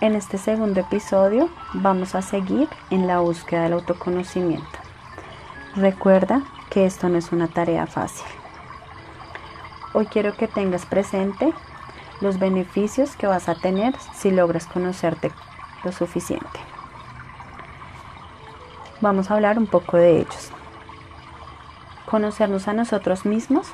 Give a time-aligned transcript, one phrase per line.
[0.00, 4.78] En este segundo episodio vamos a seguir en la búsqueda del autoconocimiento.
[5.76, 8.24] Recuerda que esto no es una tarea fácil.
[9.92, 11.52] Hoy quiero que tengas presente
[12.22, 15.32] los beneficios que vas a tener si logras conocerte
[15.84, 16.60] lo suficiente.
[19.02, 20.50] Vamos a hablar un poco de ellos.
[22.06, 23.66] Conocernos a nosotros mismos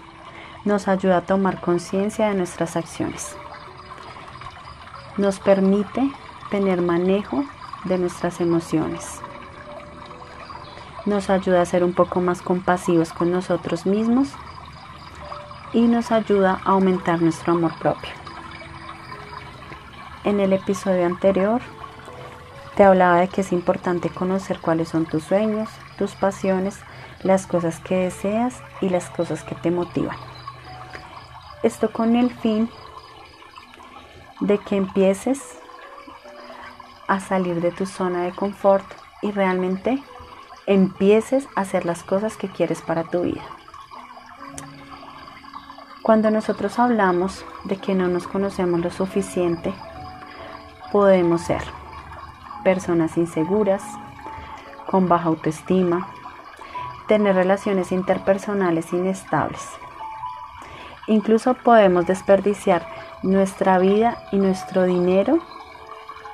[0.64, 3.36] nos ayuda a tomar conciencia de nuestras acciones.
[5.16, 6.10] Nos permite
[6.50, 7.44] tener manejo
[7.84, 9.20] de nuestras emociones.
[11.06, 14.28] Nos ayuda a ser un poco más compasivos con nosotros mismos
[15.72, 18.10] y nos ayuda a aumentar nuestro amor propio.
[20.24, 21.62] En el episodio anterior
[22.76, 26.78] te hablaba de que es importante conocer cuáles son tus sueños, tus pasiones,
[27.22, 30.16] las cosas que deseas y las cosas que te motivan.
[31.62, 32.68] Esto con el fin
[34.40, 35.58] de que empieces
[37.08, 38.84] a salir de tu zona de confort
[39.22, 40.02] y realmente
[40.66, 43.42] empieces a hacer las cosas que quieres para tu vida.
[46.02, 49.74] Cuando nosotros hablamos de que no nos conocemos lo suficiente,
[50.92, 51.62] podemos ser
[52.62, 53.82] personas inseguras,
[54.86, 56.08] con baja autoestima,
[57.08, 59.68] tener relaciones interpersonales inestables.
[61.08, 62.86] Incluso podemos desperdiciar
[63.22, 65.38] nuestra vida y nuestro dinero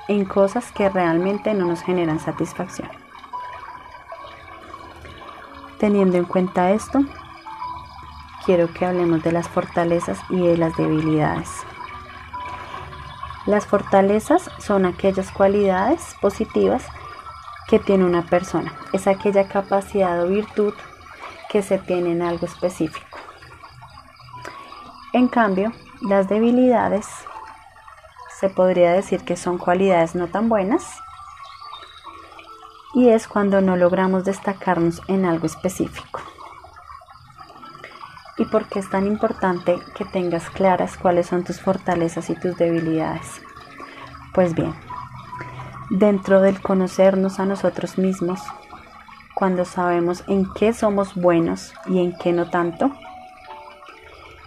[0.07, 2.89] en cosas que realmente no nos generan satisfacción.
[5.79, 6.99] Teniendo en cuenta esto,
[8.45, 11.49] quiero que hablemos de las fortalezas y de las debilidades.
[13.45, 16.85] Las fortalezas son aquellas cualidades positivas
[17.67, 18.73] que tiene una persona.
[18.93, 20.73] Es aquella capacidad o virtud
[21.49, 23.05] que se tiene en algo específico.
[25.11, 25.71] En cambio,
[26.03, 27.07] las debilidades
[28.39, 30.85] se podría decir que son cualidades no tan buenas
[32.93, 36.19] y es cuando no logramos destacarnos en algo específico.
[38.37, 42.57] ¿Y por qué es tan importante que tengas claras cuáles son tus fortalezas y tus
[42.57, 43.41] debilidades?
[44.33, 44.75] Pues bien,
[45.89, 48.41] dentro del conocernos a nosotros mismos,
[49.35, 52.91] cuando sabemos en qué somos buenos y en qué no tanto,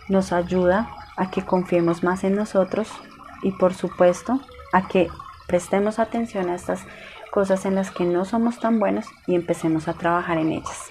[0.09, 2.89] nos ayuda a que confiemos más en nosotros
[3.43, 4.41] y por supuesto
[4.73, 5.09] a que
[5.47, 6.85] prestemos atención a estas
[7.31, 10.91] cosas en las que no somos tan buenos y empecemos a trabajar en ellas.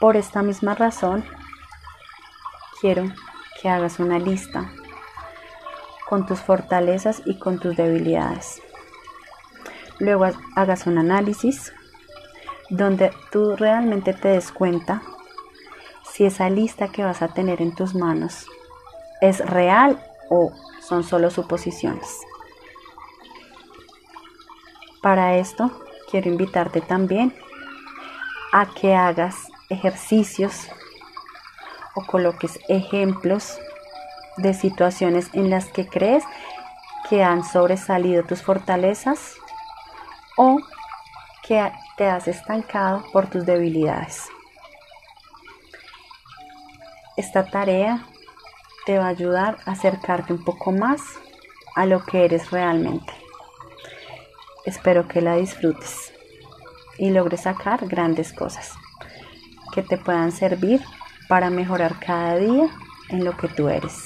[0.00, 1.24] Por esta misma razón,
[2.80, 3.04] quiero
[3.60, 4.70] que hagas una lista
[6.08, 8.62] con tus fortalezas y con tus debilidades.
[9.98, 11.72] Luego hagas un análisis
[12.70, 15.02] donde tú realmente te des cuenta
[16.18, 18.48] si esa lista que vas a tener en tus manos
[19.20, 22.08] es real o son solo suposiciones.
[25.00, 25.70] Para esto,
[26.10, 27.32] quiero invitarte también
[28.52, 29.36] a que hagas
[29.68, 30.66] ejercicios
[31.94, 33.56] o coloques ejemplos
[34.38, 36.24] de situaciones en las que crees
[37.08, 39.36] que han sobresalido tus fortalezas
[40.36, 40.58] o
[41.46, 44.28] que te has estancado por tus debilidades.
[47.18, 48.06] Esta tarea
[48.86, 51.02] te va a ayudar a acercarte un poco más
[51.74, 53.12] a lo que eres realmente.
[54.64, 56.12] Espero que la disfrutes
[56.96, 58.72] y logres sacar grandes cosas
[59.74, 60.80] que te puedan servir
[61.28, 62.68] para mejorar cada día
[63.08, 64.04] en lo que tú eres.